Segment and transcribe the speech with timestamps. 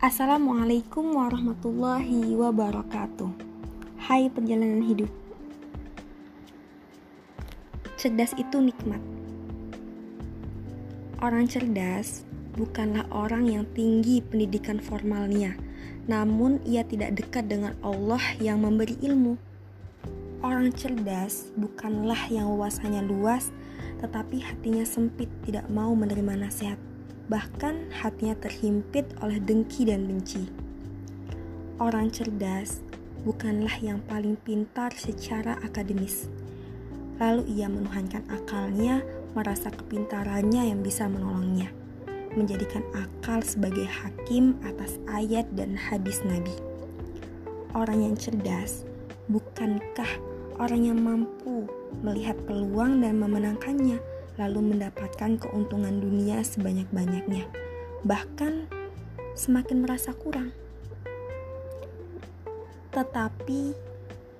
[0.00, 3.36] Assalamualaikum warahmatullahi wabarakatuh.
[4.00, 5.12] Hai perjalanan hidup.
[8.00, 8.96] Cerdas itu nikmat.
[11.20, 12.24] Orang cerdas
[12.56, 15.60] bukanlah orang yang tinggi pendidikan formalnya,
[16.08, 19.36] namun ia tidak dekat dengan Allah yang memberi ilmu.
[20.40, 23.52] Orang cerdas bukanlah yang wawasannya luas,
[24.00, 26.80] tetapi hatinya sempit, tidak mau menerima nasihat
[27.30, 30.50] bahkan hatinya terhimpit oleh dengki dan benci.
[31.78, 32.82] Orang cerdas
[33.22, 36.26] bukanlah yang paling pintar secara akademis.
[37.22, 39.06] Lalu ia menuhankan akalnya,
[39.38, 41.70] merasa kepintarannya yang bisa menolongnya,
[42.34, 46.52] menjadikan akal sebagai hakim atas ayat dan hadis Nabi.
[47.78, 48.82] Orang yang cerdas
[49.30, 50.18] bukankah
[50.58, 51.70] orang yang mampu
[52.02, 54.19] melihat peluang dan memenangkannya?
[54.36, 57.48] Lalu mendapatkan keuntungan dunia sebanyak-banyaknya,
[58.04, 58.68] bahkan
[59.34, 60.52] semakin merasa kurang.
[62.90, 63.74] Tetapi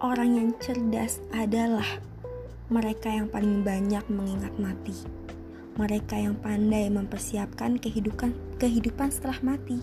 [0.00, 1.98] orang yang cerdas adalah
[2.70, 4.94] mereka yang paling banyak mengingat mati.
[5.76, 9.78] Mereka yang pandai mempersiapkan kehidupan kehidupan setelah mati.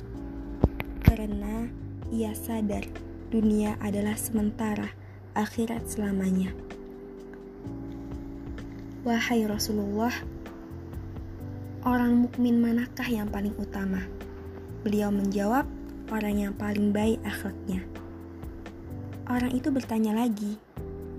[1.05, 1.69] Karena
[2.09, 2.87] ia sadar
[3.29, 4.93] dunia adalah sementara,
[5.37, 6.53] akhirat selamanya.
[9.03, 10.15] Wahai Rasulullah,
[11.83, 13.99] orang mukmin manakah yang paling utama?
[14.87, 15.67] Beliau menjawab,
[16.07, 17.83] orang yang paling baik akhlaknya.
[19.27, 20.55] Orang itu bertanya lagi,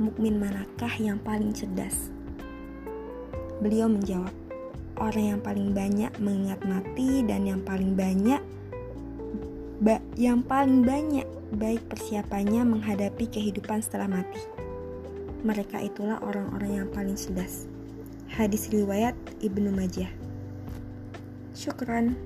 [0.00, 2.08] mukmin manakah yang paling cerdas?
[3.60, 4.32] Beliau menjawab,
[4.96, 8.40] orang yang paling banyak mengingat mati dan yang paling banyak
[9.84, 14.40] ba yang paling banyak baik persiapannya menghadapi kehidupan setelah mati.
[15.44, 17.73] Mereka itulah orang-orang yang paling cerdas.
[18.34, 19.14] Hadis riwayat
[19.46, 20.10] Ibnu Majah.
[21.54, 22.18] Syukran.